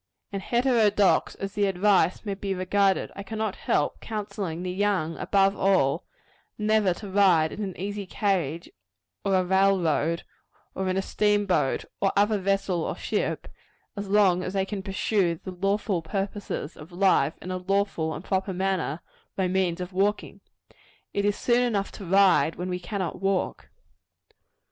And 0.31 0.41
heterodox 0.41 1.35
as 1.35 1.53
the 1.53 1.67
advice 1.67 2.25
may 2.25 2.33
be 2.33 2.55
regarded, 2.55 3.11
I 3.15 3.21
cannot 3.21 3.55
help 3.55 3.99
counselling 3.99 4.63
the 4.63 4.71
young, 4.71 5.15
above 5.19 5.55
all, 5.55 6.05
never 6.57 6.91
to 6.95 7.09
ride 7.11 7.51
in 7.51 7.61
an 7.63 7.77
easy 7.79 8.07
carriage, 8.07 8.67
or 9.23 9.35
a 9.35 9.43
railroad, 9.45 10.23
or 10.73 10.89
in 10.89 10.97
a 10.97 11.03
steamboat 11.03 11.85
or 12.01 12.11
other 12.17 12.39
vessel 12.39 12.83
or 12.83 12.95
ship, 12.95 13.47
as 13.95 14.07
long 14.09 14.41
as 14.43 14.53
they 14.53 14.65
can 14.65 14.81
pursue 14.81 15.35
the 15.35 15.51
lawful 15.51 16.01
purposes 16.01 16.75
of 16.75 16.91
life, 16.91 17.35
in 17.39 17.51
a 17.51 17.57
lawful 17.57 18.15
and 18.15 18.25
proper 18.25 18.53
manner, 18.53 19.01
by 19.35 19.47
means 19.47 19.79
of 19.79 19.93
walking. 19.93 20.41
It 21.13 21.25
is 21.25 21.37
soon 21.37 21.61
enough 21.61 21.91
to 21.91 22.05
ride 22.05 22.55
when 22.55 22.69
we 22.69 22.79
cannot 22.79 23.21
walk. 23.21 23.69